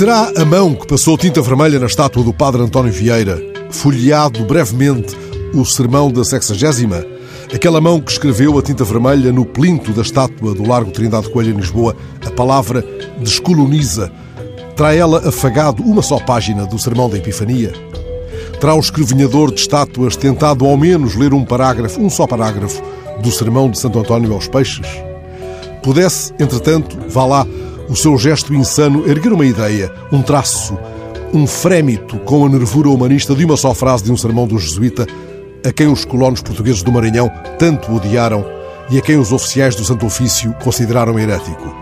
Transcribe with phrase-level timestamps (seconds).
[0.00, 3.38] Será a mão que passou tinta vermelha na estátua do Padre António Vieira,
[3.70, 5.14] folheado brevemente
[5.52, 7.04] o sermão da sexagésima?
[7.54, 11.52] Aquela mão que escreveu a tinta vermelha no plinto da estátua do Largo Trindade Coelho
[11.52, 12.82] em Lisboa a palavra
[13.18, 14.10] descoloniza.
[14.74, 17.74] Terá ela afagado uma só página do sermão da Epifania?
[18.58, 22.82] Terá o escrevinhador de estátuas tentado ao menos ler um parágrafo, um só parágrafo,
[23.22, 24.86] do sermão de Santo António aos peixes?
[25.82, 27.46] Pudesse, entretanto, vá lá,
[27.90, 30.78] o seu gesto insano erguer uma ideia, um traço,
[31.34, 35.08] um frémito com a nervura humanista de uma só frase de um sermão do jesuíta,
[35.66, 38.46] a quem os colonos portugueses do Maranhão tanto odiaram
[38.90, 41.74] e a quem os oficiais do Santo Ofício consideraram herético.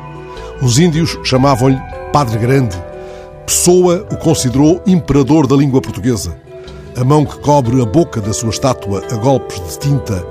[0.62, 1.78] Os índios chamavam-lhe
[2.10, 2.76] Padre Grande.
[3.44, 6.34] Pessoa o considerou imperador da língua portuguesa.
[6.96, 10.26] A mão que cobre a boca da sua estátua a golpes de tinta,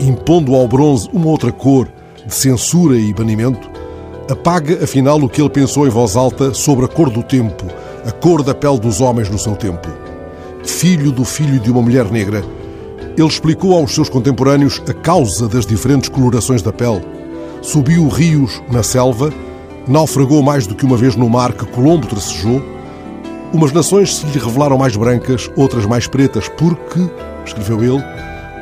[0.00, 1.86] impondo ao bronze uma outra cor
[2.26, 3.77] de censura e banimento,
[4.30, 7.64] apaga afinal o que ele pensou em voz alta sobre a cor do tempo,
[8.06, 9.88] a cor da pele dos homens no seu tempo.
[10.64, 12.44] Filho do filho de uma mulher negra,
[13.16, 17.02] ele explicou aos seus contemporâneos a causa das diferentes colorações da pele.
[17.62, 19.32] Subiu rios na selva,
[19.86, 22.62] naufragou mais do que uma vez no mar que Colombo tracejou.
[23.52, 27.00] Umas nações se lhe revelaram mais brancas, outras mais pretas, porque,
[27.46, 28.04] escreveu ele,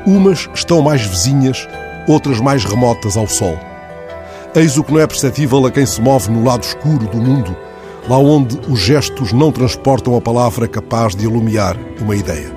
[0.07, 1.69] umas estão mais vizinhas,
[2.07, 3.59] outras mais remotas ao sol.
[4.57, 7.55] Eis o que não é perceptível a quem se move no lado escuro do mundo,
[8.09, 12.56] lá onde os gestos não transportam a palavra capaz de alumiar uma ideia.